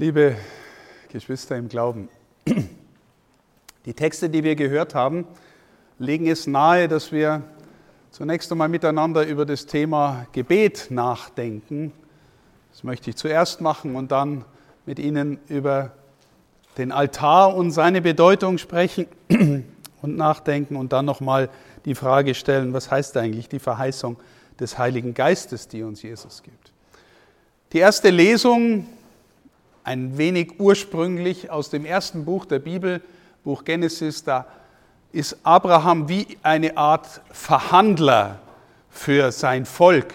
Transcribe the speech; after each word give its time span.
Liebe 0.00 0.34
Geschwister 1.10 1.58
im 1.58 1.68
Glauben, 1.68 2.08
die 3.84 3.92
Texte, 3.92 4.30
die 4.30 4.42
wir 4.42 4.56
gehört 4.56 4.94
haben, 4.94 5.26
legen 5.98 6.26
es 6.26 6.46
nahe, 6.46 6.88
dass 6.88 7.12
wir 7.12 7.42
zunächst 8.10 8.50
einmal 8.50 8.70
miteinander 8.70 9.26
über 9.26 9.44
das 9.44 9.66
Thema 9.66 10.24
Gebet 10.32 10.86
nachdenken. 10.88 11.92
Das 12.72 12.82
möchte 12.82 13.10
ich 13.10 13.16
zuerst 13.16 13.60
machen 13.60 13.94
und 13.94 14.10
dann 14.10 14.46
mit 14.86 14.98
Ihnen 14.98 15.38
über 15.48 15.92
den 16.78 16.92
Altar 16.92 17.54
und 17.54 17.70
seine 17.70 18.00
Bedeutung 18.00 18.56
sprechen 18.56 19.04
und 19.28 20.16
nachdenken 20.16 20.76
und 20.76 20.94
dann 20.94 21.04
nochmal 21.04 21.50
die 21.84 21.94
Frage 21.94 22.34
stellen, 22.34 22.72
was 22.72 22.90
heißt 22.90 23.18
eigentlich 23.18 23.50
die 23.50 23.58
Verheißung 23.58 24.16
des 24.58 24.78
Heiligen 24.78 25.12
Geistes, 25.12 25.68
die 25.68 25.82
uns 25.82 26.00
Jesus 26.00 26.42
gibt. 26.42 26.72
Die 27.74 27.80
erste 27.80 28.08
Lesung 28.08 28.86
ein 29.84 30.18
wenig 30.18 30.58
ursprünglich 30.58 31.50
aus 31.50 31.70
dem 31.70 31.84
ersten 31.84 32.24
Buch 32.24 32.44
der 32.44 32.58
Bibel, 32.58 33.00
Buch 33.44 33.64
Genesis, 33.64 34.24
da 34.24 34.46
ist 35.12 35.38
Abraham 35.42 36.08
wie 36.08 36.38
eine 36.42 36.76
Art 36.76 37.20
Verhandler 37.30 38.38
für 38.90 39.32
sein 39.32 39.64
Volk. 39.66 40.14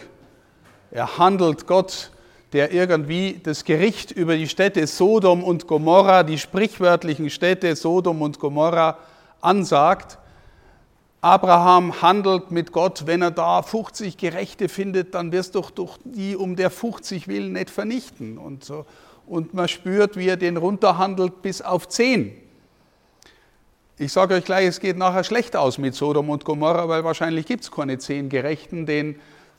Er 0.91 1.17
handelt 1.17 1.67
Gott, 1.67 2.11
der 2.53 2.71
irgendwie 2.71 3.41
das 3.43 3.65
Gericht 3.65 4.11
über 4.11 4.37
die 4.37 4.47
Städte 4.47 4.87
Sodom 4.87 5.43
und 5.43 5.67
Gomorra, 5.67 6.23
die 6.23 6.37
sprichwörtlichen 6.37 7.29
Städte 7.29 7.75
Sodom 7.75 8.21
und 8.21 8.39
Gomorra, 8.39 8.97
ansagt. 9.41 10.17
Abraham 11.19 12.01
handelt 12.01 12.51
mit 12.51 12.71
Gott, 12.71 13.07
wenn 13.07 13.23
er 13.23 13.31
da 13.31 13.63
50 13.63 14.15
Gerechte 14.15 14.69
findet, 14.69 15.15
dann 15.15 15.31
wirst 15.31 15.55
du 15.55 15.61
doch 15.73 15.97
die 16.03 16.35
um 16.35 16.55
der 16.55 16.69
50 16.69 17.27
willen 17.27 17.53
nicht 17.53 17.71
vernichten. 17.71 18.37
Und 18.37 18.63
so 18.63 18.85
und 19.27 19.53
man 19.53 19.67
spürt, 19.67 20.17
wie 20.17 20.27
er 20.27 20.37
den 20.37 20.57
runterhandelt 20.57 21.41
bis 21.41 21.61
auf 21.61 21.87
zehn. 21.87 22.35
Ich 23.97 24.11
sage 24.11 24.35
euch 24.35 24.43
gleich, 24.43 24.67
es 24.67 24.79
geht 24.79 24.97
nachher 24.97 25.23
schlecht 25.23 25.55
aus 25.55 25.77
mit 25.77 25.95
Sodom 25.95 26.29
und 26.29 26.43
Gomorra, 26.43 26.89
weil 26.89 27.03
wahrscheinlich 27.03 27.45
gibt 27.45 27.63
es 27.63 27.71
keine 27.71 27.97
zehn 27.97 28.27
Gerechten. 28.27 28.85
Den, 28.85 29.15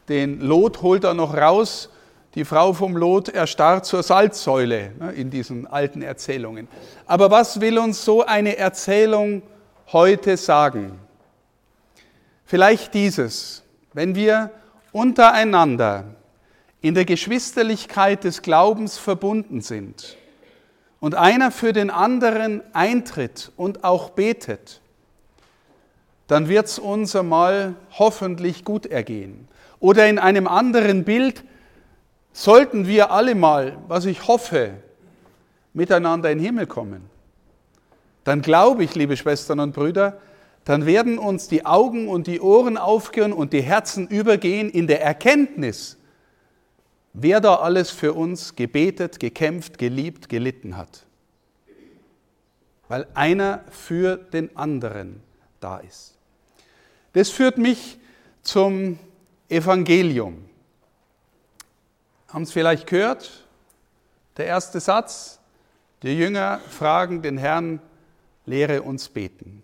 den 0.09 0.41
Lot 0.41 0.83
holt 0.83 1.05
er 1.05 1.15
noch 1.15 1.35
raus. 1.35 1.89
Die 2.35 2.45
Frau 2.45 2.75
vom 2.75 2.99
Lot 2.99 3.31
erstarrt 3.31 3.87
zur 3.87 4.03
Salzsäule 4.03 4.93
ne, 4.99 5.13
in 5.13 5.31
diesen 5.31 5.67
alten 5.67 6.03
Erzählungen. 6.03 6.69
Aber 7.07 7.31
was 7.31 7.63
will 7.63 7.79
uns 7.79 8.05
so 8.05 8.27
eine 8.27 8.59
Erzählung 8.59 9.41
heute 9.91 10.37
sagen? 10.37 10.99
Vielleicht 12.45 12.93
dieses, 12.93 13.63
wenn 13.95 14.15
wir 14.15 14.51
untereinander 14.93 16.05
in 16.87 16.95
der 16.95 17.05
Geschwisterlichkeit 17.05 18.23
des 18.23 18.43
Glaubens 18.43 18.97
verbunden 18.97 19.61
sind 19.61 20.17
und 21.01 21.17
einer 21.17 21.51
für 21.51 21.73
den 21.73 21.91
anderen 21.91 22.63
eintritt 22.75 23.51
und 23.57 23.83
auch 23.83 24.11
betet, 24.11 24.81
dann 26.29 26.49
wird 26.49 26.67
es 26.67 26.79
uns 26.79 27.17
einmal 27.17 27.75
hoffentlich 27.99 28.65
gut 28.65 28.87
ergehen. 28.87 29.49
Oder 29.81 30.07
in 30.09 30.21
einem 30.21 30.47
anderen 30.47 31.03
Bild 31.03 31.43
sollten 32.33 32.87
wir 32.87 33.11
alle 33.11 33.35
mal, 33.35 33.79
was 33.89 34.05
ich 34.05 34.29
hoffe, 34.29 34.75
miteinander 35.75 36.31
in 36.31 36.39
den 36.39 36.45
Himmel 36.45 36.67
kommen. 36.69 37.11
Dann 38.23 38.43
glaube 38.43 38.85
ich, 38.85 38.95
liebe 38.95 39.17
Schwestern 39.17 39.59
und 39.59 39.73
Brüder, 39.73 40.21
dann 40.65 40.87
werden 40.87 41.19
uns 41.19 41.49
die 41.49 41.67
Augen 41.67 42.09
und 42.09 42.29
die 42.29 42.41
Ohren 42.41 42.77
aufgehen 42.77 43.33
und 43.33 43.53
die 43.53 43.63
Herzen 43.63 44.07
übergehen 44.07 44.71
in 44.71 44.87
der 44.87 45.03
Erkenntnis, 45.03 45.96
wer 47.19 47.41
da 47.41 47.57
alles 47.57 47.91
für 47.91 48.13
uns 48.13 48.55
gebetet, 48.57 49.19
gekämpft, 49.19 49.79
geliebt, 49.79 50.29
gelitten 50.29 50.77
hat. 50.77 51.07
Weil 52.89 53.07
einer 53.15 53.65
für 53.71 54.17
den 54.17 54.55
anderen 54.57 55.23
da 55.59 55.79
ist. 55.79 56.15
Das 57.15 57.31
führt 57.31 57.57
mich 57.57 57.99
zum 58.43 58.99
Evangelium. 59.49 60.45
Haben 62.29 62.45
Sie 62.45 62.53
vielleicht 62.53 62.87
gehört? 62.87 63.45
Der 64.37 64.45
erste 64.47 64.79
Satz, 64.79 65.41
die 66.03 66.17
Jünger 66.17 66.61
fragen 66.69 67.23
den 67.23 67.39
Herrn, 67.39 67.81
lehre 68.45 68.83
uns 68.83 69.09
beten. 69.09 69.63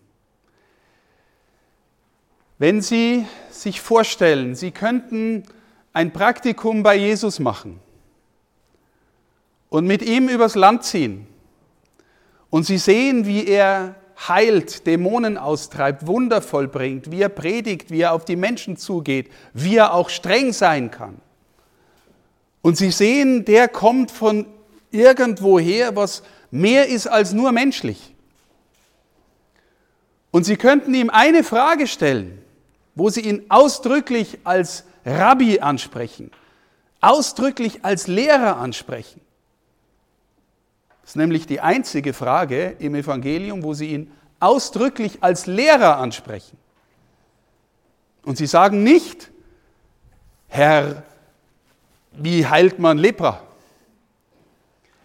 Wenn 2.58 2.80
Sie 2.80 3.26
sich 3.50 3.82
vorstellen, 3.82 4.54
Sie 4.54 4.70
könnten 4.70 5.44
ein 5.92 6.12
Praktikum 6.12 6.82
bei 6.82 6.96
Jesus 6.96 7.38
machen 7.38 7.80
und 9.68 9.86
mit 9.86 10.02
ihm 10.02 10.28
übers 10.28 10.54
Land 10.54 10.84
ziehen 10.84 11.26
und 12.50 12.64
sie 12.64 12.78
sehen, 12.78 13.26
wie 13.26 13.46
er 13.46 13.94
heilt, 14.28 14.86
Dämonen 14.86 15.38
austreibt, 15.38 16.06
Wunder 16.06 16.42
vollbringt, 16.42 17.10
wie 17.10 17.22
er 17.22 17.28
predigt, 17.28 17.90
wie 17.90 18.02
er 18.02 18.12
auf 18.12 18.24
die 18.24 18.36
Menschen 18.36 18.76
zugeht, 18.76 19.30
wie 19.52 19.76
er 19.76 19.94
auch 19.94 20.10
streng 20.10 20.52
sein 20.52 20.90
kann. 20.90 21.20
Und 22.60 22.76
sie 22.76 22.90
sehen, 22.90 23.44
der 23.44 23.68
kommt 23.68 24.10
von 24.10 24.46
irgendwoher, 24.90 25.96
was 25.96 26.22
mehr 26.50 26.88
ist 26.88 27.06
als 27.06 27.32
nur 27.32 27.50
menschlich. 27.50 28.14
Und 30.30 30.44
sie 30.44 30.56
könnten 30.56 30.94
ihm 30.94 31.10
eine 31.10 31.42
Frage 31.44 31.86
stellen, 31.86 32.42
wo 32.94 33.10
sie 33.10 33.22
ihn 33.22 33.44
ausdrücklich 33.48 34.38
als 34.44 34.84
Rabbi 35.04 35.60
ansprechen, 35.60 36.30
ausdrücklich 37.00 37.84
als 37.84 38.06
Lehrer 38.06 38.56
ansprechen. 38.56 39.20
Das 41.02 41.10
ist 41.10 41.16
nämlich 41.16 41.46
die 41.46 41.60
einzige 41.60 42.12
Frage 42.12 42.76
im 42.78 42.94
Evangelium, 42.94 43.62
wo 43.62 43.74
sie 43.74 43.90
ihn 43.90 44.12
ausdrücklich 44.38 45.18
als 45.22 45.46
Lehrer 45.46 45.98
ansprechen. 45.98 46.56
Und 48.24 48.36
sie 48.36 48.46
sagen 48.46 48.84
nicht, 48.84 49.30
Herr, 50.48 51.02
wie 52.12 52.46
heilt 52.46 52.78
man 52.78 52.98
Lepra? 52.98 53.40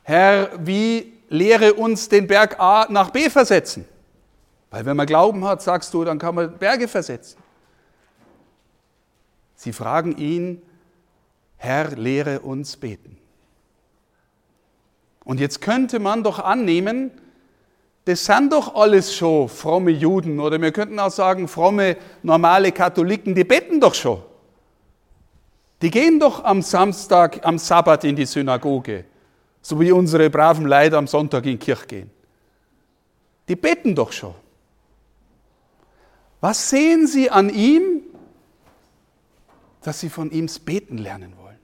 Herr, 0.04 0.52
wie 0.60 1.14
lehre 1.30 1.74
uns 1.74 2.10
den 2.10 2.28
Berg 2.28 2.60
A 2.60 2.86
nach 2.90 3.10
B 3.10 3.30
versetzen? 3.30 3.86
Weil 4.70 4.86
wenn 4.86 4.98
man 4.98 5.08
Glauben 5.08 5.46
hat, 5.46 5.62
sagst 5.62 5.94
du, 5.94 6.04
dann 6.04 6.20
kann 6.20 6.36
man 6.36 6.58
Berge 6.58 6.88
versetzen. 6.88 7.38
Sie 9.58 9.74
fragen 9.74 10.16
ihn, 10.18 10.62
Herr, 11.58 11.96
lehre 11.98 12.42
uns 12.42 12.78
beten. 12.78 13.18
Und 15.26 15.40
jetzt 15.40 15.62
könnte 15.62 16.00
man 16.00 16.24
doch 16.24 16.40
annehmen, 16.40 17.12
das 18.06 18.24
sind 18.24 18.54
doch 18.54 18.76
alles 18.76 19.14
schon 19.14 19.50
fromme 19.50 19.92
Juden 19.92 20.40
oder 20.40 20.62
wir 20.62 20.72
könnten 20.72 20.98
auch 21.00 21.12
sagen, 21.12 21.50
fromme, 21.50 21.98
normale 22.24 22.72
Katholiken, 22.72 23.36
die 23.36 23.44
beten 23.44 23.82
doch 23.82 23.96
schon. 23.96 24.22
Die 25.82 25.92
gehen 25.92 26.20
doch 26.20 26.44
am 26.44 26.62
Samstag, 26.62 27.46
am 27.46 27.58
Sabbat 27.58 28.04
in 28.06 28.16
die 28.16 28.26
Synagoge, 28.26 29.06
so 29.62 29.80
wie 29.80 29.92
unsere 29.92 30.30
braven 30.30 30.66
Leute 30.66 30.98
am 30.98 31.08
Sonntag 31.08 31.46
in 31.46 31.52
die 31.52 31.58
Kirche 31.58 31.88
gehen. 31.88 32.12
Die 33.50 33.56
beten 33.56 33.96
doch 33.96 34.12
schon. 34.12 34.36
Was 36.40 36.70
sehen 36.70 37.08
Sie 37.08 37.30
an 37.30 37.50
ihm, 37.50 37.97
dass 39.82 40.00
sie 40.00 40.10
von 40.10 40.32
ihm 40.32 40.48
beten 40.66 40.98
lernen 40.98 41.34
wollen. 41.38 41.58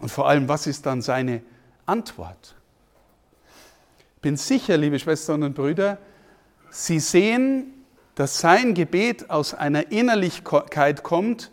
Und 0.00 0.10
vor 0.10 0.28
allem, 0.28 0.48
was 0.48 0.66
ist 0.66 0.86
dann 0.86 1.02
seine 1.02 1.42
Antwort? 1.86 2.54
Ich 4.16 4.22
bin 4.22 4.36
sicher, 4.36 4.76
liebe 4.76 4.98
Schwestern 4.98 5.42
und 5.42 5.54
Brüder, 5.54 5.98
Sie 6.70 7.00
sehen, 7.00 7.72
dass 8.14 8.40
sein 8.40 8.74
Gebet 8.74 9.30
aus 9.30 9.54
einer 9.54 9.90
Innerlichkeit 9.90 11.02
kommt, 11.02 11.50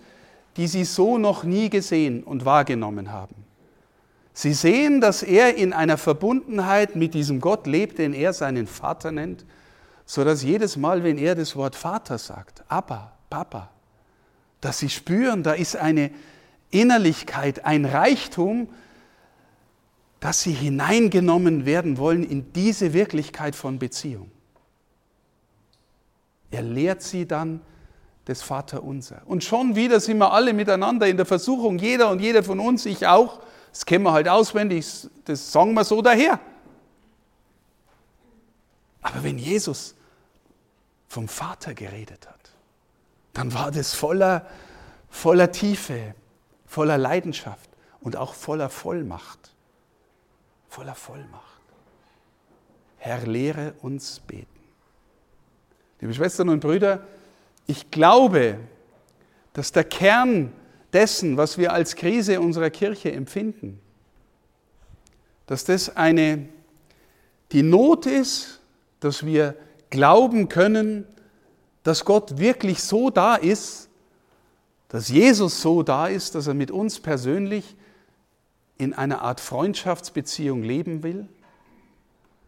die 0.58 0.68
Sie 0.68 0.84
so 0.84 1.18
noch 1.18 1.44
nie 1.44 1.69
gesehen 1.69 2.23
und 2.23 2.44
wahrgenommen 2.46 3.11
haben. 3.11 3.35
Sie 4.34 4.53
sehen, 4.53 5.00
dass 5.00 5.23
er 5.23 5.55
in 5.55 5.72
einer 5.72 5.97
Verbundenheit 5.97 6.96
mit 6.96 7.14
diesem 7.14 7.40
Gott 7.40 7.67
lebt, 7.67 8.00
den 8.00 8.14
er 8.14 8.34
seinen 8.34 8.67
Vater 8.67 9.11
nennt, 9.11 9.46
so 10.05 10.23
dass 10.23 10.44
jedes 10.44 10.76
Mal, 10.76 11.03
wenn 11.03 11.17
er 11.17 11.35
das 11.35 11.55
Wort 11.55 11.76
Vater 11.76 12.17
sagt, 12.17 12.64
Abba, 12.67 13.14
Papa, 13.29 13.70
dass 14.61 14.79
sie 14.79 14.90
spüren, 14.90 15.43
da 15.43 15.53
ist 15.53 15.75
eine 15.75 16.11
Innerlichkeit, 16.72 17.66
ein 17.66 17.85
Reichtum, 17.85 18.69
dass 20.19 20.41
sie 20.41 20.53
hineingenommen 20.53 21.66
werden 21.66 21.97
wollen 21.97 22.23
in 22.23 22.52
diese 22.53 22.93
Wirklichkeit 22.93 23.55
von 23.55 23.78
Beziehung. 23.79 24.31
Er 26.52 26.63
lehrt 26.63 27.02
sie 27.02 27.28
dann 27.28 27.61
des 28.28 28.41
Vaterunser. 28.41 29.22
Und 29.25 29.43
schon 29.43 29.75
wieder 29.75 29.99
sind 29.99 30.17
wir 30.17 30.31
alle 30.31 30.53
miteinander 30.53 31.07
in 31.07 31.17
der 31.17 31.25
Versuchung, 31.25 31.78
jeder 31.78 32.09
und 32.09 32.22
jeder 32.22 32.43
von 32.43 32.59
uns, 32.59 32.85
ich 32.85 33.05
auch, 33.05 33.40
das 33.72 33.85
kennen 33.85 34.03
wir 34.03 34.13
halt 34.13 34.28
auswendig, 34.28 34.85
das 35.25 35.52
sagen 35.52 35.73
wir 35.73 35.84
so 35.84 36.02
daher. 36.02 36.40
Aber 39.02 39.23
wenn 39.23 39.37
Jesus 39.37 39.93
vom 41.07 41.28
Vater 41.28 41.73
geredet 41.75 42.28
hat, 42.28 42.45
dann 43.35 43.53
war 43.53 43.70
das 43.70 43.93
voller, 43.93 44.47
voller 45.09 45.52
Tiefe, 45.52 46.16
voller 46.66 46.97
Leidenschaft 46.97 47.70
und 47.99 48.16
auch 48.16 48.34
voller 48.34 48.70
Vollmacht. 48.70 49.53
voller 50.70 50.96
Vollmacht. 50.96 51.61
Herr, 52.97 53.26
lehre 53.26 53.76
uns 53.82 54.20
beten. 54.20 54.47
Liebe 56.02 56.14
Schwestern 56.14 56.49
und 56.49 56.59
Brüder, 56.59 57.05
ich 57.67 57.91
glaube, 57.91 58.58
dass 59.53 59.72
der 59.72 59.85
Kern 59.85 60.52
dessen, 60.91 61.38
was 61.38 61.58
wir 61.58 61.72
als 61.72 61.96
Krise 61.96 62.41
unserer 62.41 62.70
Kirche 62.70 63.11
empfinden, 63.11 63.79
dass 65.46 65.64
das 65.64 65.96
eine, 65.96 66.49
die 67.52 67.64
Not 67.64 68.05
ist, 68.05 68.59
dass 68.99 69.26
wir 69.26 69.55
glauben 69.90 70.49
können, 70.49 71.05
dass 71.85 72.03
Gott 72.03 72.40
wirklich 72.40 72.82
so 72.82 73.11
da 73.11 73.35
ist, 73.35 73.90
dass 74.87 75.08
Jesus 75.08 75.61
so 75.61 75.84
da 75.84 76.08
ist, 76.08 76.34
dass 76.34 76.47
er 76.47 76.55
mit 76.55 76.72
uns 76.72 76.99
persönlich 76.99 77.76
in 78.79 78.96
einer 78.96 79.22
Art 79.22 79.40
Freundschaftsbeziehung 79.40 80.64
leben 80.64 81.03
will, 81.03 81.28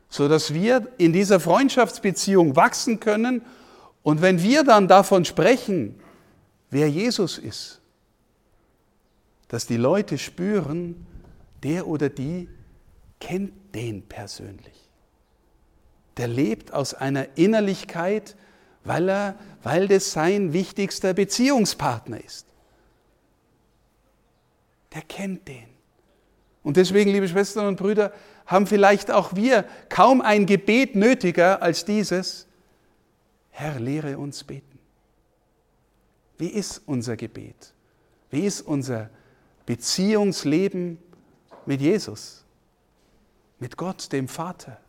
so 0.09 0.27
dass 0.27 0.55
wir 0.55 0.87
in 0.97 1.13
dieser 1.13 1.39
Freundschaftsbeziehung 1.39 2.55
wachsen 2.55 2.99
können 2.99 3.43
und 4.01 4.23
wenn 4.23 4.41
wir 4.41 4.63
dann 4.63 4.87
davon 4.87 5.23
sprechen, 5.23 5.99
wer 6.71 6.89
Jesus 6.89 7.37
ist, 7.37 7.79
dass 9.49 9.67
die 9.67 9.77
Leute 9.77 10.17
spüren, 10.17 11.05
der 11.61 11.87
oder 11.87 12.09
die 12.09 12.49
kennt 13.19 13.53
den 13.75 14.01
persönlich. 14.01 14.89
Der 16.17 16.27
lebt 16.27 16.73
aus 16.73 16.95
einer 16.95 17.37
Innerlichkeit, 17.37 18.35
weil, 18.87 19.09
er, 19.09 19.35
weil 19.63 19.87
das 19.87 20.11
sein 20.11 20.53
wichtigster 20.53 21.13
Beziehungspartner 21.13 22.23
ist. 22.23 22.45
Der 24.93 25.01
kennt 25.01 25.47
den. 25.47 25.67
Und 26.63 26.77
deswegen, 26.77 27.11
liebe 27.11 27.27
Schwestern 27.27 27.67
und 27.67 27.75
Brüder, 27.77 28.13
haben 28.45 28.65
vielleicht 28.65 29.11
auch 29.11 29.35
wir 29.35 29.65
kaum 29.89 30.21
ein 30.21 30.45
Gebet 30.45 30.95
nötiger 30.95 31.61
als 31.61 31.85
dieses, 31.85 32.47
Herr, 33.51 33.79
lehre 33.79 34.17
uns 34.17 34.43
beten. 34.43 34.79
Wie 36.37 36.47
ist 36.47 36.81
unser 36.85 37.17
Gebet? 37.17 37.73
Wie 38.29 38.45
ist 38.45 38.61
unser 38.61 39.09
Beziehungsleben 39.65 40.97
mit 41.65 41.81
Jesus, 41.81 42.45
mit 43.59 43.75
Gott, 43.75 44.11
dem 44.11 44.27
Vater? 44.27 44.79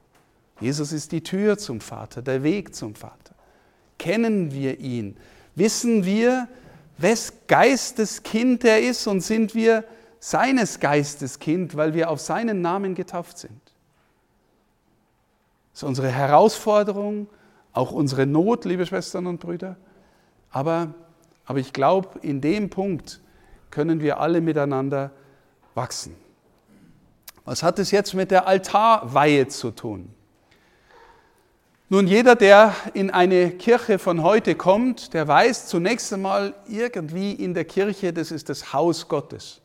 Jesus 0.60 0.92
ist 0.92 1.12
die 1.12 1.22
Tür 1.22 1.58
zum 1.58 1.80
Vater, 1.80 2.22
der 2.22 2.42
Weg 2.42 2.74
zum 2.74 2.94
Vater. 2.94 3.34
Kennen 3.98 4.52
wir 4.52 4.78
ihn? 4.78 5.16
Wissen 5.54 6.04
wir, 6.04 6.48
wes 6.96 7.32
Geistes 7.46 8.22
Kind 8.22 8.64
er 8.64 8.80
ist 8.80 9.06
und 9.06 9.20
sind 9.20 9.54
wir 9.54 9.84
seines 10.20 10.80
Geistes 10.80 11.38
Kind, 11.38 11.76
weil 11.76 11.94
wir 11.94 12.10
auf 12.10 12.20
seinen 12.20 12.60
Namen 12.60 12.94
getauft 12.94 13.38
sind? 13.38 13.60
Das 15.72 15.82
ist 15.82 15.88
unsere 15.88 16.08
Herausforderung, 16.08 17.28
auch 17.72 17.92
unsere 17.92 18.26
Not, 18.26 18.64
liebe 18.64 18.86
Schwestern 18.86 19.26
und 19.26 19.38
Brüder. 19.38 19.76
Aber, 20.50 20.94
aber 21.44 21.58
ich 21.58 21.72
glaube, 21.72 22.18
in 22.22 22.40
dem 22.40 22.70
Punkt 22.70 23.20
können 23.70 24.00
wir 24.00 24.18
alle 24.18 24.40
miteinander 24.40 25.12
wachsen. 25.74 26.16
Was 27.44 27.62
hat 27.62 27.78
es 27.78 27.90
jetzt 27.90 28.14
mit 28.14 28.30
der 28.30 28.46
Altarweihe 28.46 29.48
zu 29.48 29.70
tun? 29.70 30.12
Nun, 31.90 32.06
jeder, 32.06 32.37
der 32.37 32.75
in 32.93 33.11
eine 33.11 33.50
Kirche 33.50 33.99
von 33.99 34.23
heute 34.23 34.55
kommt, 34.55 35.14
der 35.14 35.26
weiß 35.26 35.69
zunächst 35.69 36.12
einmal 36.12 36.52
irgendwie 36.69 37.32
in 37.32 37.55
der 37.55 37.64
Kirche, 37.64 38.12
das 38.12 38.31
ist 38.31 38.50
das 38.50 38.75
Haus 38.75 39.08
Gottes. 39.08 39.62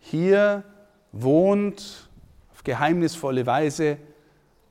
Hier 0.00 0.64
wohnt 1.12 2.10
auf 2.52 2.62
geheimnisvolle 2.62 3.46
Weise 3.46 3.96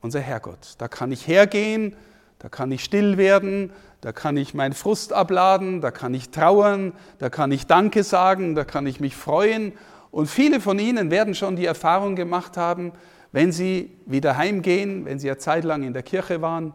unser 0.01 0.19
Herrgott. 0.19 0.75
Da 0.77 0.87
kann 0.87 1.11
ich 1.11 1.27
hergehen, 1.27 1.95
da 2.37 2.49
kann 2.49 2.71
ich 2.71 2.83
still 2.83 3.17
werden, 3.17 3.71
da 4.01 4.11
kann 4.11 4.37
ich 4.37 4.53
meinen 4.53 4.73
Frust 4.73 5.11
abladen, 5.11 5.81
da 5.81 5.89
kann 5.89 6.13
ich 6.13 6.29
trauern, 6.29 6.93
da 7.17 7.31
kann 7.31 7.51
ich 7.51 7.65
Danke 7.65 8.03
sagen, 8.03 8.53
da 8.53 8.63
kann 8.63 8.85
ich 8.85 8.99
mich 8.99 9.15
freuen. 9.15 9.73
Und 10.11 10.27
viele 10.27 10.61
von 10.61 10.77
Ihnen 10.77 11.09
werden 11.09 11.33
schon 11.33 11.55
die 11.55 11.65
Erfahrung 11.65 12.15
gemacht 12.15 12.57
haben, 12.57 12.91
wenn 13.31 13.51
sie 13.51 13.91
wieder 14.05 14.37
heimgehen, 14.37 15.05
wenn 15.05 15.19
sie 15.19 15.27
ja 15.27 15.37
zeitlang 15.37 15.83
in 15.83 15.93
der 15.93 16.03
Kirche 16.03 16.41
waren, 16.41 16.73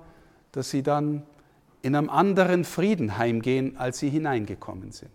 dass 0.53 0.71
sie 0.71 0.83
dann 0.83 1.23
in 1.83 1.95
einem 1.95 2.09
anderen 2.09 2.65
Frieden 2.65 3.19
heimgehen, 3.19 3.77
als 3.77 3.99
sie 3.99 4.09
hineingekommen 4.09 4.93
sind. 4.93 5.11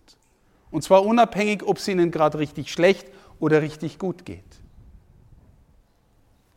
Und 0.70 0.84
zwar 0.84 1.04
unabhängig, 1.04 1.64
ob 1.64 1.78
es 1.78 1.88
ihnen 1.88 2.10
gerade 2.10 2.38
richtig 2.38 2.70
schlecht 2.70 3.08
oder 3.40 3.62
richtig 3.62 3.98
gut 3.98 4.24
geht. 4.24 4.44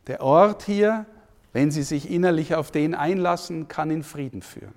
Der 0.08 0.22
Ort 0.22 0.64
hier, 0.64 1.06
wenn 1.54 1.72
sie 1.72 1.84
sich 1.84 2.12
innerlich 2.12 2.56
auf 2.56 2.72
den 2.72 2.94
einlassen, 2.94 3.68
kann 3.68 3.90
in 3.90 4.04
Frieden 4.04 4.42
führen. 4.42 4.74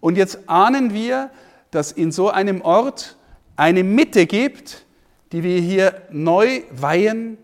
Und 0.00 0.16
jetzt 0.16 0.48
ahnen 0.48 0.94
wir, 0.94 1.30
dass 1.70 1.92
in 1.92 2.10
so 2.10 2.30
einem 2.30 2.62
Ort 2.62 3.16
eine 3.56 3.84
Mitte 3.84 4.26
gibt, 4.26 4.86
die 5.32 5.42
wir 5.42 5.60
hier 5.60 6.02
neu 6.10 6.62
weihen, 6.70 7.36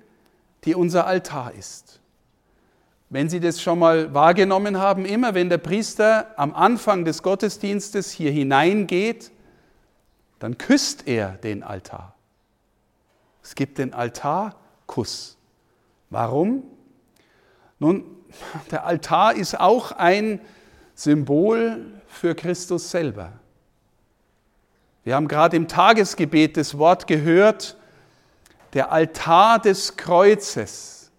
die 0.66 0.74
unser 0.74 1.06
Altar 1.06 1.54
ist. 1.54 2.00
Wenn 3.08 3.28
Sie 3.28 3.38
das 3.38 3.62
schon 3.62 3.78
mal 3.78 4.12
wahrgenommen 4.12 4.78
haben, 4.78 5.04
immer 5.04 5.34
wenn 5.34 5.48
der 5.48 5.58
Priester 5.58 6.34
am 6.36 6.54
Anfang 6.54 7.04
des 7.04 7.22
Gottesdienstes 7.22 8.10
hier 8.10 8.32
hineingeht, 8.32 9.30
dann 10.40 10.58
küsst 10.58 11.06
er 11.06 11.30
den 11.38 11.62
Altar. 11.62 12.14
Es 13.42 13.54
gibt 13.54 13.78
den 13.78 13.94
Altarkuss. 13.94 15.38
Warum? 16.10 16.64
Nun, 17.78 18.04
der 18.72 18.84
Altar 18.84 19.34
ist 19.34 19.58
auch 19.58 19.92
ein 19.92 20.40
Symbol 20.96 21.84
für 22.08 22.34
Christus 22.34 22.90
selber. 22.90 23.32
Wir 25.04 25.14
haben 25.14 25.28
gerade 25.28 25.56
im 25.56 25.68
Tagesgebet 25.68 26.56
das 26.56 26.76
Wort 26.76 27.06
gehört, 27.06 27.76
der 28.76 28.92
Altar 28.92 29.58
des 29.58 29.96
Kreuzes. 29.96 31.10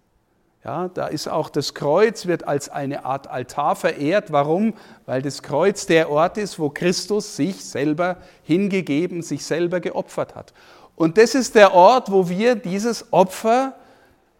Ja, 0.64 0.88
da 0.88 1.08
ist 1.08 1.28
auch 1.28 1.50
das 1.50 1.74
Kreuz, 1.74 2.26
wird 2.26 2.46
als 2.46 2.68
eine 2.68 3.04
Art 3.04 3.26
Altar 3.26 3.74
verehrt. 3.74 4.30
Warum? 4.30 4.74
Weil 5.06 5.22
das 5.22 5.42
Kreuz 5.42 5.86
der 5.86 6.08
Ort 6.08 6.38
ist, 6.38 6.60
wo 6.60 6.70
Christus 6.70 7.34
sich 7.34 7.64
selber 7.64 8.18
hingegeben, 8.44 9.22
sich 9.22 9.44
selber 9.44 9.80
geopfert 9.80 10.36
hat. 10.36 10.52
Und 10.94 11.18
das 11.18 11.34
ist 11.34 11.56
der 11.56 11.74
Ort, 11.74 12.12
wo 12.12 12.28
wir 12.28 12.54
dieses 12.54 13.12
Opfer 13.12 13.74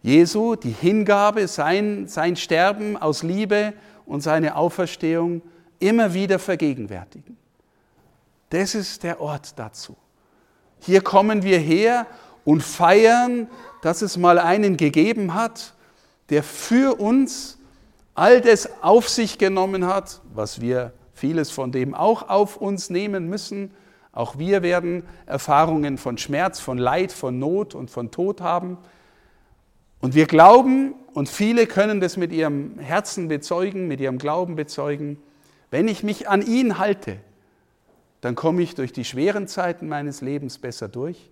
Jesu, 0.01 0.55
die 0.55 0.71
Hingabe, 0.71 1.49
sein, 1.49 2.07
sein 2.07 2.37
Sterben 2.37 2.95
aus 2.95 3.21
Liebe 3.21 3.73
und 4.05 4.21
seine 4.21 4.55
Auferstehung 4.55 5.41
immer 5.79 6.13
wieder 6.13 6.39
vergegenwärtigen. 6.39 7.37
Das 8.49 8.75
ist 8.75 9.03
der 9.03 9.19
Ort 9.19 9.59
dazu. 9.59 9.97
Hier 10.79 11.01
kommen 11.01 11.43
wir 11.43 11.59
her 11.59 12.07
und 12.45 12.63
feiern, 12.63 13.47
dass 13.81 14.01
es 14.01 14.17
mal 14.17 14.39
einen 14.39 14.77
gegeben 14.77 15.33
hat, 15.33 15.73
der 16.29 16.43
für 16.43 16.99
uns 16.99 17.57
all 18.13 18.41
das 18.41 18.69
auf 18.81 19.09
sich 19.09 19.37
genommen 19.37 19.85
hat, 19.87 20.21
was 20.33 20.61
wir 20.61 20.93
vieles 21.13 21.51
von 21.51 21.71
dem 21.71 21.93
auch 21.95 22.29
auf 22.29 22.57
uns 22.57 22.89
nehmen 22.89 23.27
müssen. 23.27 23.71
Auch 24.11 24.37
wir 24.37 24.61
werden 24.61 25.03
Erfahrungen 25.25 25.97
von 25.97 26.17
Schmerz, 26.17 26.59
von 26.59 26.77
Leid, 26.77 27.11
von 27.11 27.39
Not 27.39 27.75
und 27.75 27.89
von 27.89 28.11
Tod 28.11 28.41
haben. 28.41 28.77
Und 30.01 30.15
wir 30.15 30.27
glauben, 30.27 30.95
und 31.13 31.29
viele 31.29 31.67
können 31.67 31.99
das 31.99 32.17
mit 32.17 32.31
ihrem 32.31 32.79
Herzen 32.79 33.27
bezeugen, 33.27 33.87
mit 33.87 33.99
ihrem 33.99 34.17
Glauben 34.17 34.55
bezeugen, 34.55 35.17
wenn 35.71 35.87
ich 35.87 36.03
mich 36.03 36.27
an 36.27 36.41
ihn 36.41 36.79
halte, 36.79 37.17
dann 38.21 38.35
komme 38.35 38.61
ich 38.61 38.75
durch 38.75 38.91
die 38.91 39.05
schweren 39.05 39.47
Zeiten 39.47 39.87
meines 39.87 40.21
Lebens 40.21 40.57
besser 40.57 40.87
durch 40.87 41.29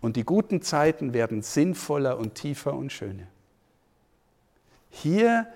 und 0.00 0.16
die 0.16 0.24
guten 0.24 0.62
Zeiten 0.62 1.12
werden 1.12 1.42
sinnvoller 1.42 2.18
und 2.18 2.34
tiefer 2.34 2.74
und 2.74 2.92
schöner. 2.92 3.26
Hier 4.90 5.46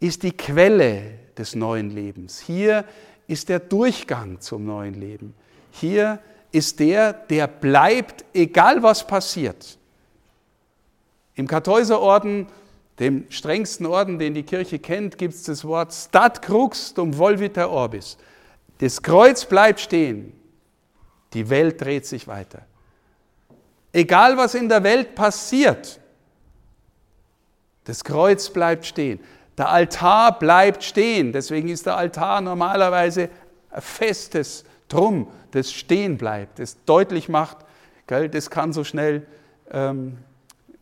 ist 0.00 0.22
die 0.22 0.32
Quelle 0.32 1.18
des 1.36 1.54
neuen 1.54 1.90
Lebens. 1.90 2.40
Hier 2.40 2.84
ist 3.26 3.48
der 3.48 3.60
Durchgang 3.60 4.40
zum 4.40 4.64
neuen 4.64 4.94
Leben. 4.94 5.34
Hier 5.70 6.20
ist 6.50 6.80
der, 6.80 7.12
der 7.12 7.46
bleibt, 7.46 8.24
egal 8.34 8.82
was 8.82 9.06
passiert. 9.06 9.78
Im 11.34 11.46
Kartäuserorden, 11.46 12.46
dem 12.98 13.24
strengsten 13.30 13.86
Orden, 13.86 14.18
den 14.18 14.34
die 14.34 14.42
Kirche 14.42 14.78
kennt, 14.78 15.16
gibt 15.16 15.34
es 15.34 15.44
das 15.44 15.64
Wort 15.64 15.92
Stat 15.92 16.42
crux 16.42 16.92
dum 16.92 17.16
volvita 17.16 17.66
orbis. 17.66 18.18
Das 18.78 19.02
Kreuz 19.02 19.46
bleibt 19.46 19.80
stehen. 19.80 20.32
Die 21.32 21.48
Welt 21.48 21.80
dreht 21.80 22.04
sich 22.04 22.28
weiter. 22.28 22.66
Egal 23.92 24.36
was 24.36 24.54
in 24.54 24.68
der 24.68 24.82
Welt 24.82 25.14
passiert, 25.14 26.00
das 27.84 28.02
Kreuz 28.04 28.48
bleibt 28.50 28.86
stehen. 28.86 29.20
Der 29.58 29.68
Altar 29.68 30.38
bleibt 30.38 30.82
stehen. 30.82 31.32
Deswegen 31.32 31.68
ist 31.68 31.84
der 31.84 31.96
Altar 31.96 32.40
normalerweise 32.40 33.28
ein 33.70 33.82
festes 33.82 34.64
Drum, 34.88 35.28
das 35.52 35.72
stehen 35.72 36.18
bleibt, 36.18 36.58
das 36.58 36.84
deutlich 36.84 37.30
macht, 37.30 37.58
gell, 38.06 38.28
das 38.28 38.50
kann 38.50 38.74
so 38.74 38.84
schnell 38.84 39.26
ähm, 39.70 40.18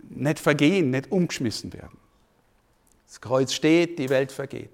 nicht 0.09 0.40
vergehen, 0.40 0.90
nicht 0.90 1.12
umgeschmissen 1.12 1.73
werden. 1.73 1.97
Das 3.07 3.21
Kreuz 3.21 3.52
steht, 3.52 4.00
die 4.00 4.09
Welt 4.09 4.33
vergeht. 4.33 4.71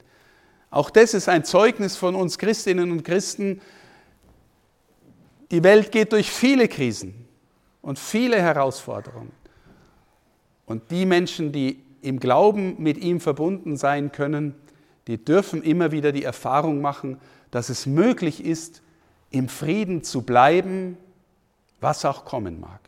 Auch 0.71 0.89
das 0.89 1.13
ist 1.13 1.29
ein 1.29 1.45
Zeugnis 1.45 1.97
von 1.97 2.15
uns 2.15 2.39
Christinnen 2.39 2.91
und 2.91 3.03
Christen. 3.03 3.61
Die 5.51 5.63
Welt 5.63 5.93
geht 5.93 6.13
durch 6.13 6.31
viele 6.31 6.67
Krisen 6.67 7.26
und 7.87 8.01
viele 8.01 8.43
Herausforderungen. 8.43 9.31
Und 10.67 10.91
die 10.91 11.07
Menschen, 11.07 11.53
die 11.53 11.81
im 12.03 12.19
Glauben 12.19 12.83
mit 12.83 12.99
ihm 12.99 13.21
verbunden 13.21 13.77
sein 13.77 14.11
können, 14.11 14.57
die 15.07 15.25
dürfen 15.25 15.63
immer 15.63 15.93
wieder 15.93 16.11
die 16.11 16.25
Erfahrung 16.25 16.81
machen, 16.81 17.21
dass 17.53 17.69
es 17.69 17.87
möglich 17.87 18.45
ist, 18.45 18.83
im 19.31 19.49
Frieden 19.49 20.03
zu 20.03 20.23
bleiben, 20.23 20.97
was 21.81 22.05
auch 22.05 22.25
kommen 22.25 22.59
mag. 22.59 22.81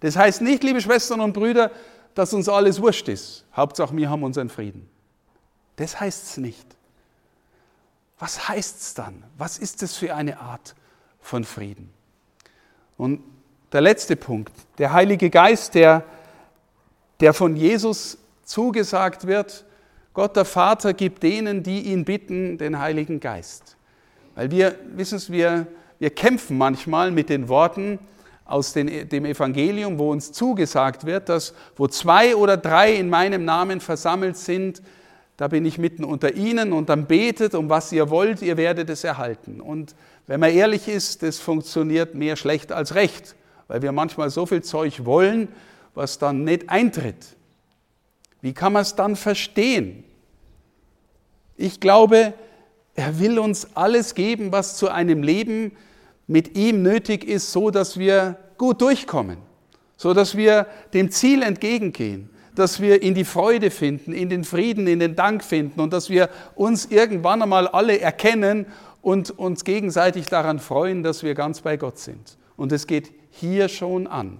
Das 0.00 0.16
heißt 0.16 0.40
nicht, 0.40 0.64
liebe 0.64 0.80
Schwestern 0.80 1.20
und 1.20 1.34
Brüder, 1.34 1.70
dass 2.14 2.32
uns 2.32 2.48
alles 2.48 2.80
wurscht 2.80 3.08
ist. 3.08 3.44
Hauptsache, 3.54 3.94
wir 3.94 4.08
haben 4.08 4.22
unseren 4.22 4.48
Frieden. 4.48 4.88
Das 5.76 6.00
heißt 6.00 6.30
es 6.30 6.36
nicht. 6.38 6.66
Was 8.18 8.48
heißt 8.48 8.80
es 8.80 8.94
dann? 8.94 9.22
Was 9.36 9.58
ist 9.58 9.82
es 9.82 9.96
für 9.98 10.14
eine 10.14 10.40
Art 10.40 10.74
von 11.20 11.44
Frieden? 11.44 11.90
Und 12.96 13.20
der 13.72 13.80
letzte 13.80 14.16
Punkt, 14.16 14.52
der 14.78 14.92
Heilige 14.92 15.30
Geist, 15.30 15.74
der, 15.74 16.04
der 17.20 17.34
von 17.34 17.56
Jesus 17.56 18.18
zugesagt 18.44 19.26
wird, 19.26 19.64
Gott 20.14 20.36
der 20.36 20.44
Vater 20.44 20.94
gibt 20.94 21.22
denen, 21.22 21.62
die 21.62 21.82
ihn 21.82 22.04
bitten, 22.04 22.58
den 22.58 22.78
Heiligen 22.78 23.20
Geist. 23.20 23.76
Weil 24.34 24.50
wir, 24.50 24.74
wissen 24.94 25.18
Sie, 25.18 25.32
wir, 25.32 25.66
wir 25.98 26.10
kämpfen 26.10 26.58
manchmal 26.58 27.10
mit 27.10 27.28
den 27.28 27.48
Worten 27.48 27.98
aus 28.44 28.72
den, 28.72 29.08
dem 29.08 29.26
Evangelium, 29.26 29.98
wo 29.98 30.10
uns 30.10 30.32
zugesagt 30.32 31.04
wird, 31.04 31.28
dass 31.28 31.54
wo 31.76 31.86
zwei 31.86 32.34
oder 32.34 32.56
drei 32.56 32.94
in 32.94 33.10
meinem 33.10 33.44
Namen 33.44 33.80
versammelt 33.80 34.36
sind, 34.36 34.82
da 35.36 35.46
bin 35.46 35.64
ich 35.64 35.78
mitten 35.78 36.02
unter 36.02 36.34
ihnen 36.34 36.72
und 36.72 36.88
dann 36.88 37.06
betet, 37.06 37.54
um 37.54 37.68
was 37.68 37.92
ihr 37.92 38.10
wollt, 38.10 38.42
ihr 38.42 38.56
werdet 38.56 38.90
es 38.90 39.04
erhalten. 39.04 39.60
Und 39.60 39.94
wenn 40.26 40.40
man 40.40 40.50
ehrlich 40.50 40.88
ist, 40.88 41.22
das 41.22 41.38
funktioniert 41.38 42.14
mehr 42.14 42.34
schlecht 42.34 42.72
als 42.72 42.94
recht, 42.94 43.36
weil 43.68 43.82
wir 43.82 43.92
manchmal 43.92 44.30
so 44.30 44.46
viel 44.46 44.62
Zeug 44.62 45.04
wollen, 45.04 45.48
was 45.94 46.18
dann 46.18 46.44
nicht 46.44 46.68
eintritt. 46.68 47.36
Wie 48.40 48.52
kann 48.52 48.72
man 48.72 48.82
es 48.82 48.94
dann 48.94 49.14
verstehen? 49.16 50.04
Ich 51.56 51.80
glaube, 51.80 52.34
er 52.94 53.20
will 53.20 53.38
uns 53.38 53.68
alles 53.74 54.14
geben, 54.14 54.52
was 54.52 54.76
zu 54.76 54.88
einem 54.88 55.22
Leben 55.22 55.72
mit 56.26 56.56
ihm 56.56 56.82
nötig 56.82 57.24
ist, 57.24 57.52
so 57.52 57.70
dass 57.70 57.98
wir 57.98 58.36
gut 58.56 58.80
durchkommen, 58.80 59.38
so 59.96 60.14
dass 60.14 60.36
wir 60.36 60.66
dem 60.94 61.10
Ziel 61.10 61.42
entgegengehen, 61.42 62.30
dass 62.54 62.80
wir 62.80 63.02
in 63.02 63.14
die 63.14 63.24
Freude 63.24 63.70
finden, 63.70 64.12
in 64.12 64.28
den 64.28 64.44
Frieden, 64.44 64.86
in 64.86 65.00
den 65.00 65.16
Dank 65.16 65.44
finden 65.44 65.80
und 65.80 65.92
dass 65.92 66.10
wir 66.10 66.28
uns 66.54 66.86
irgendwann 66.86 67.42
einmal 67.42 67.68
alle 67.68 68.00
erkennen 68.00 68.66
und 69.00 69.30
uns 69.30 69.64
gegenseitig 69.64 70.26
daran 70.26 70.58
freuen, 70.58 71.02
dass 71.02 71.22
wir 71.22 71.34
ganz 71.34 71.60
bei 71.60 71.76
Gott 71.76 71.98
sind. 71.98 72.36
Und 72.56 72.72
es 72.72 72.86
geht 72.86 73.12
hier 73.38 73.68
schon 73.68 74.06
an. 74.06 74.38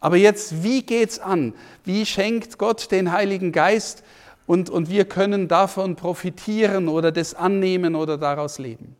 Aber 0.00 0.16
jetzt, 0.16 0.62
wie 0.62 0.82
geht's 0.82 1.18
an? 1.18 1.54
Wie 1.84 2.06
schenkt 2.06 2.58
Gott 2.58 2.90
den 2.90 3.12
Heiligen 3.12 3.52
Geist 3.52 4.02
und, 4.46 4.70
und 4.70 4.90
wir 4.90 5.04
können 5.04 5.48
davon 5.48 5.96
profitieren 5.96 6.88
oder 6.88 7.12
das 7.12 7.34
annehmen 7.34 7.94
oder 7.94 8.18
daraus 8.18 8.58
leben? 8.58 8.96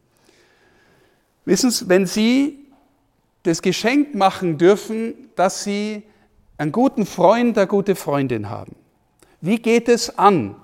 Wissen 1.44 1.70
Sie, 1.70 1.88
wenn 1.88 2.06
Sie 2.06 2.58
das 3.44 3.62
Geschenk 3.62 4.14
machen 4.14 4.58
dürfen, 4.58 5.14
dass 5.36 5.62
Sie 5.62 6.02
einen 6.58 6.72
guten 6.72 7.06
Freund, 7.06 7.56
eine 7.56 7.66
gute 7.66 7.94
Freundin 7.94 8.50
haben. 8.50 8.74
Wie 9.40 9.58
geht 9.58 9.88
es 9.88 10.18
an? 10.18 10.56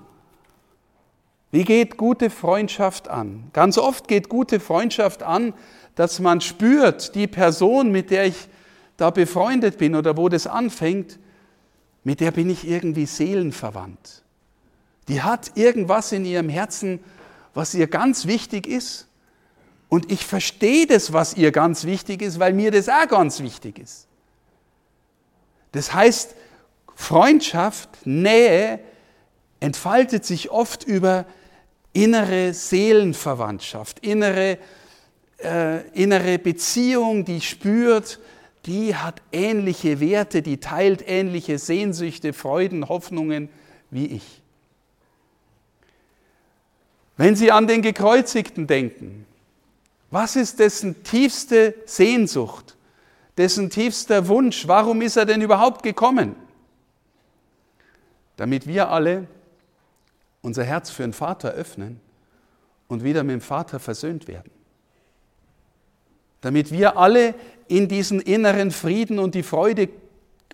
Wie 1.51 1.63
geht 1.63 1.97
gute 1.97 2.29
Freundschaft 2.29 3.07
an? 3.07 3.49
Ganz 3.53 3.77
oft 3.77 4.07
geht 4.07 4.27
gute 4.27 4.59
Freundschaft 4.59 5.21
an, 5.21 5.53
dass 5.95 6.19
man 6.19 6.41
spürt, 6.41 7.15
die 7.15 7.27
Person, 7.27 7.91
mit 7.91 8.09
der 8.09 8.25
ich 8.25 8.47
da 8.97 9.09
befreundet 9.09 9.77
bin 9.77 9.95
oder 9.95 10.17
wo 10.17 10.29
das 10.29 10.47
anfängt, 10.47 11.19
mit 12.03 12.19
der 12.19 12.31
bin 12.31 12.49
ich 12.49 12.67
irgendwie 12.67 13.05
seelenverwandt. 13.05 14.23
Die 15.07 15.21
hat 15.21 15.51
irgendwas 15.55 16.11
in 16.11 16.25
ihrem 16.25 16.49
Herzen, 16.49 16.99
was 17.53 17.73
ihr 17.73 17.87
ganz 17.87 18.25
wichtig 18.25 18.67
ist. 18.67 19.07
Und 19.89 20.11
ich 20.11 20.25
verstehe 20.25 20.87
das, 20.87 21.13
was 21.13 21.35
ihr 21.35 21.51
ganz 21.51 21.85
wichtig 21.85 22.21
ist, 22.21 22.39
weil 22.39 22.53
mir 22.53 22.71
das 22.71 22.89
auch 22.89 23.07
ganz 23.07 23.41
wichtig 23.41 23.79
ist. 23.79 24.07
Das 25.71 25.93
heißt, 25.93 26.35
Freundschaft, 26.95 27.89
Nähe 28.05 28.79
entfaltet 29.59 30.25
sich 30.25 30.51
oft 30.51 30.83
über 30.83 31.25
innere 31.93 32.53
Seelenverwandtschaft, 32.53 33.99
innere, 33.99 34.57
äh, 35.43 35.81
innere 35.91 36.39
Beziehung, 36.39 37.25
die 37.25 37.41
spürt, 37.41 38.19
die 38.65 38.95
hat 38.95 39.21
ähnliche 39.31 39.99
Werte, 39.99 40.41
die 40.41 40.57
teilt 40.57 41.07
ähnliche 41.07 41.57
Sehnsüchte, 41.57 42.33
Freuden, 42.33 42.87
Hoffnungen 42.87 43.49
wie 43.91 44.07
ich. 44.07 44.41
Wenn 47.17 47.35
Sie 47.35 47.51
an 47.51 47.67
den 47.67 47.81
Gekreuzigten 47.81 48.67
denken, 48.67 49.25
was 50.09 50.35
ist 50.35 50.59
dessen 50.59 51.03
tiefste 51.03 51.75
Sehnsucht, 51.85 52.75
dessen 53.37 53.69
tiefster 53.69 54.27
Wunsch? 54.27 54.67
Warum 54.67 55.01
ist 55.01 55.17
er 55.17 55.25
denn 55.25 55.41
überhaupt 55.41 55.83
gekommen? 55.83 56.35
Damit 58.37 58.67
wir 58.67 58.89
alle 58.89 59.27
unser 60.41 60.63
Herz 60.63 60.89
für 60.89 61.03
den 61.03 61.13
Vater 61.13 61.51
öffnen 61.51 61.99
und 62.87 63.03
wieder 63.03 63.23
mit 63.23 63.33
dem 63.33 63.41
Vater 63.41 63.79
versöhnt 63.79 64.27
werden. 64.27 64.51
Damit 66.43 66.71
wir 66.71 66.97
alle 66.97 67.35
in 67.69 67.87
diesen 67.87 68.19
inneren 68.19 68.69
Frieden 68.71 69.17
und 69.17 69.33
die 69.33 69.43
Freude 69.43 69.87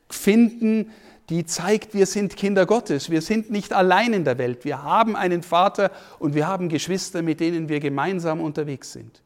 finden, 0.08 0.92
die 1.30 1.46
zeigt, 1.46 1.96
wir 1.96 2.06
sind 2.06 2.38
Kinder 2.38 2.68
Gottes. 2.68 3.10
Wir 3.10 3.24
sind 3.24 3.50
nicht 3.50 3.74
allein 3.74 4.14
in 4.14 4.24
der 4.24 4.38
Welt. 4.38 4.66
Wir 4.66 4.84
haben 4.84 5.16
einen 5.16 5.42
Vater 5.42 5.92
und 6.20 6.36
wir 6.36 6.48
haben 6.48 6.70
Geschwister, 6.70 7.24
mit 7.24 7.40
denen 7.40 7.70
wir 7.70 7.80
gemeinsam 7.80 8.40
unterwegs 8.40 8.94
sind. 8.94 9.22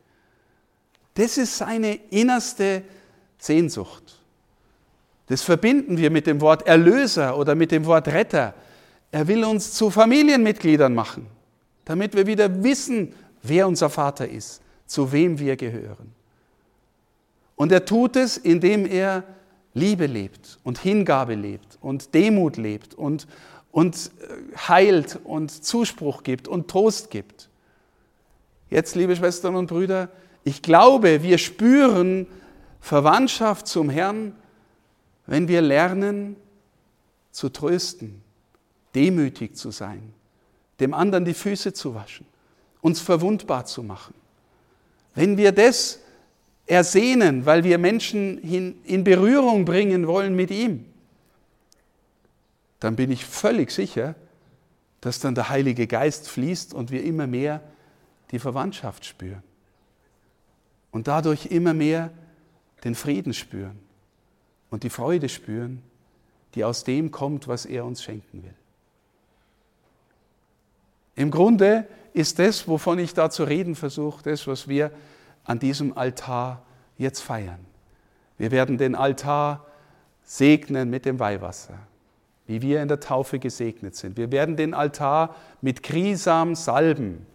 Das 1.15 1.37
ist 1.37 1.57
seine 1.57 1.95
innerste 2.09 2.81
Sehnsucht. 3.37 4.21
Das 5.27 5.41
verbinden 5.41 5.97
wir 5.97 6.11
mit 6.11 6.27
dem 6.27 6.39
Wort 6.39 6.65
Erlöser 6.65 7.37
oder 7.37 7.55
mit 7.55 7.71
dem 7.71 7.85
Wort 7.85 8.07
Retter. 8.07 8.53
Er 9.11 9.27
will 9.27 9.43
uns 9.43 9.73
zu 9.73 9.89
Familienmitgliedern 9.89 10.93
machen, 10.93 11.27
damit 11.83 12.15
wir 12.15 12.25
wieder 12.25 12.63
wissen, 12.63 13.13
wer 13.41 13.67
unser 13.67 13.89
Vater 13.89 14.29
ist, 14.29 14.61
zu 14.85 15.11
wem 15.11 15.39
wir 15.39 15.57
gehören. 15.57 16.22
Und 17.63 17.71
er 17.71 17.85
tut 17.85 18.17
es, 18.17 18.35
indem 18.35 18.85
er 18.85 19.23
Liebe 19.73 20.05
lebt 20.05 20.59
und 20.65 20.79
Hingabe 20.79 21.35
lebt 21.35 21.77
und 21.79 22.13
Demut 22.13 22.57
lebt 22.57 22.93
und, 22.93 23.25
und 23.71 24.11
äh, 24.19 24.57
heilt 24.67 25.17
und 25.23 25.63
Zuspruch 25.63 26.23
gibt 26.23 26.49
und 26.49 26.67
Trost 26.67 27.09
gibt. 27.09 27.47
Jetzt, 28.69 28.95
liebe 28.95 29.15
Schwestern 29.15 29.55
und 29.55 29.67
Brüder, 29.67 30.09
ich 30.43 30.61
glaube, 30.61 31.23
wir 31.23 31.37
spüren 31.37 32.27
Verwandtschaft 32.81 33.65
zum 33.65 33.89
Herrn, 33.89 34.35
wenn 35.25 35.47
wir 35.47 35.61
lernen 35.61 36.35
zu 37.31 37.47
trösten, 37.47 38.21
demütig 38.93 39.55
zu 39.55 39.71
sein, 39.71 40.13
dem 40.81 40.93
anderen 40.93 41.23
die 41.23 41.33
Füße 41.33 41.71
zu 41.71 41.95
waschen, 41.95 42.25
uns 42.81 42.99
verwundbar 42.99 43.63
zu 43.63 43.83
machen. 43.83 44.15
Wenn 45.15 45.37
wir 45.37 45.53
das 45.53 46.02
ersehnen, 46.65 47.45
weil 47.45 47.63
wir 47.63 47.77
Menschen 47.77 48.39
in 48.83 49.03
Berührung 49.03 49.65
bringen 49.65 50.07
wollen 50.07 50.35
mit 50.35 50.51
ihm, 50.51 50.85
dann 52.79 52.95
bin 52.95 53.11
ich 53.11 53.25
völlig 53.25 53.71
sicher, 53.71 54.15
dass 55.01 55.19
dann 55.19 55.35
der 55.35 55.49
Heilige 55.49 55.87
Geist 55.87 56.29
fließt 56.29 56.73
und 56.73 56.91
wir 56.91 57.03
immer 57.03 57.27
mehr 57.27 57.61
die 58.31 58.39
Verwandtschaft 58.39 59.05
spüren. 59.05 59.43
Und 60.91 61.07
dadurch 61.07 61.47
immer 61.47 61.73
mehr 61.73 62.11
den 62.83 62.95
Frieden 62.95 63.33
spüren 63.33 63.79
und 64.69 64.83
die 64.83 64.89
Freude 64.89 65.29
spüren, 65.29 65.81
die 66.55 66.63
aus 66.63 66.83
dem 66.83 67.11
kommt, 67.11 67.47
was 67.47 67.65
er 67.65 67.85
uns 67.85 68.03
schenken 68.03 68.43
will. 68.43 68.53
Im 71.15 71.31
Grunde 71.31 71.87
ist 72.13 72.39
das, 72.39 72.67
wovon 72.67 72.99
ich 72.99 73.13
da 73.13 73.29
zu 73.29 73.43
reden 73.43 73.75
versuche, 73.75 74.23
das, 74.23 74.47
was 74.47 74.67
wir 74.67 74.91
an 75.43 75.59
diesem 75.59 75.97
Altar 75.97 76.63
jetzt 76.97 77.21
feiern. 77.21 77.65
Wir 78.37 78.51
werden 78.51 78.77
den 78.77 78.95
Altar 78.95 79.65
segnen 80.23 80.89
mit 80.89 81.05
dem 81.05 81.19
Weihwasser, 81.19 81.77
wie 82.47 82.61
wir 82.61 82.81
in 82.81 82.87
der 82.87 82.99
Taufe 82.99 83.39
gesegnet 83.39 83.95
sind. 83.95 84.17
Wir 84.17 84.31
werden 84.31 84.55
den 84.55 84.73
Altar 84.73 85.35
mit 85.61 85.83
Grisam 85.83 86.55
salben. 86.55 87.25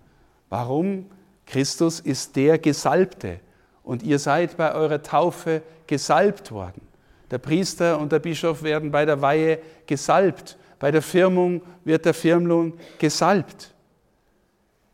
Warum? 0.48 1.06
Christus 1.46 2.00
ist 2.00 2.36
der 2.36 2.58
Gesalbte 2.58 3.40
und 3.82 4.02
ihr 4.02 4.18
seid 4.18 4.56
bei 4.56 4.74
eurer 4.74 5.02
Taufe 5.02 5.62
gesalbt 5.86 6.52
worden. 6.52 6.82
Der 7.30 7.38
Priester 7.38 7.98
und 7.98 8.12
der 8.12 8.18
Bischof 8.18 8.62
werden 8.62 8.90
bei 8.90 9.04
der 9.04 9.20
Weihe 9.22 9.58
gesalbt. 9.86 10.58
Bei 10.78 10.90
der 10.90 11.02
Firmung 11.02 11.62
wird 11.84 12.04
der 12.04 12.14
Firmling 12.14 12.74
gesalbt. 12.98 13.74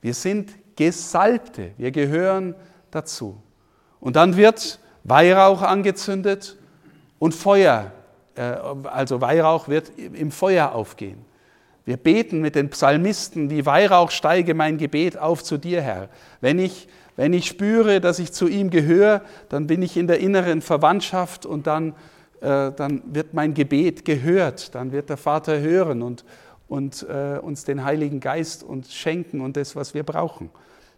Wir 0.00 0.14
sind 0.14 0.52
Gesalbte, 0.76 1.72
wir 1.76 1.90
gehören 1.90 2.54
dazu. 2.94 3.36
Und 4.00 4.16
dann 4.16 4.36
wird 4.36 4.78
Weihrauch 5.04 5.62
angezündet 5.62 6.56
und 7.18 7.34
Feuer, 7.34 7.92
äh, 8.34 8.42
also 8.84 9.20
Weihrauch 9.20 9.68
wird 9.68 9.92
im 9.98 10.30
Feuer 10.30 10.72
aufgehen. 10.72 11.24
Wir 11.84 11.98
beten 11.98 12.40
mit 12.40 12.54
den 12.54 12.70
Psalmisten, 12.70 13.50
wie 13.50 13.66
Weihrauch 13.66 14.10
steige 14.10 14.54
mein 14.54 14.78
Gebet 14.78 15.18
auf 15.18 15.44
zu 15.44 15.58
dir, 15.58 15.82
Herr. 15.82 16.08
Wenn 16.40 16.58
ich, 16.58 16.88
wenn 17.16 17.34
ich 17.34 17.46
spüre, 17.46 18.00
dass 18.00 18.18
ich 18.18 18.32
zu 18.32 18.48
ihm 18.48 18.70
gehöre, 18.70 19.20
dann 19.50 19.66
bin 19.66 19.82
ich 19.82 19.96
in 19.98 20.06
der 20.06 20.20
inneren 20.20 20.62
Verwandtschaft 20.62 21.44
und 21.44 21.66
dann, 21.66 21.90
äh, 22.40 22.72
dann 22.72 23.02
wird 23.06 23.34
mein 23.34 23.52
Gebet 23.52 24.06
gehört. 24.06 24.74
Dann 24.74 24.92
wird 24.92 25.10
der 25.10 25.18
Vater 25.18 25.60
hören 25.60 26.00
und, 26.00 26.24
und 26.68 27.06
äh, 27.08 27.38
uns 27.38 27.64
den 27.64 27.84
Heiligen 27.84 28.20
Geist 28.20 28.62
uns 28.62 28.94
schenken 28.94 29.42
und 29.42 29.58
das, 29.58 29.76
was 29.76 29.92
wir 29.92 30.04
brauchen. 30.04 30.48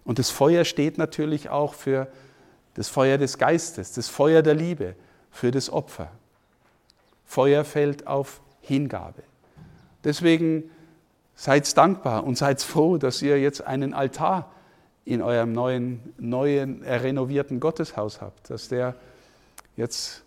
Und 0.07 0.19
das 0.19 0.31
Feuer 0.31 0.65
steht 0.65 0.97
natürlich 0.97 1.51
auch 1.51 1.75
für 1.75 2.07
das 2.75 2.89
Feuer 2.89 3.19
des 3.19 3.39
Geistes, 3.39 3.93
das 3.93 4.09
Feuer 4.09 4.43
der 4.43 4.55
Liebe, 4.55 4.95
für 5.31 5.51
das 5.51 5.69
Opfer. 5.69 6.11
Feuer 7.27 7.65
fällt 7.65 8.07
auf 8.07 8.41
Hingabe. 8.61 9.23
Deswegen 10.05 10.71
seid 11.35 11.77
dankbar 11.77 12.25
und 12.25 12.39
seid 12.39 12.63
froh, 12.63 12.97
dass 12.97 13.21
ihr 13.21 13.39
jetzt 13.41 13.67
einen 13.67 13.93
Altar 13.93 14.51
in 15.05 15.23
eurem 15.23 15.53
neuen, 15.53 16.15
neuen 16.19 16.83
renovierten 16.83 17.61
Gotteshaus 17.61 18.21
habt, 18.21 18.49
dass 18.51 18.69
der 18.69 18.95
jetzt 19.77 20.23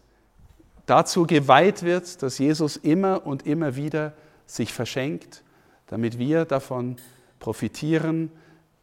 dazu 0.86 1.26
geweiht 1.26 1.84
wird, 1.84 2.22
dass 2.22 2.38
Jesus 2.38 2.78
immer 2.78 3.26
und 3.26 3.46
immer 3.48 3.76
wieder 3.76 4.14
sich 4.46 4.74
verschenkt, 4.74 5.44
damit 5.88 6.20
wir 6.20 6.46
davon 6.46 6.98
profitieren, 7.40 8.32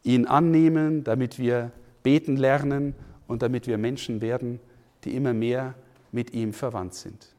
ihn 0.07 0.27
annehmen, 0.27 1.05
damit 1.05 1.39
wir 1.39 1.73
beten 2.03 2.37
lernen 2.37 2.95
und 3.27 3.43
damit 3.43 3.67
wir 3.67 3.77
Menschen 3.77 4.21
werden, 4.21 4.61
die 5.05 5.15
immer 5.15 5.35
mehr 5.35 5.75
mit 6.13 6.33
ihm 6.33 6.53
verwandt 6.53 6.95
sind. 6.95 7.35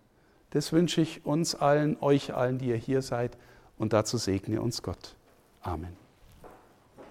Das 0.52 0.72
wünsche 0.74 1.02
ich 1.02 1.26
uns 1.26 1.56
allen, 1.56 1.98
euch 2.02 2.34
allen, 2.34 2.58
die 2.58 2.68
ihr 2.68 2.76
hier 2.76 3.02
seid, 3.02 3.38
und 3.78 3.94
dazu 3.94 4.18
segne 4.18 4.62
uns 4.62 4.82
Gott. 4.82 5.16
Amen. 5.62 6.07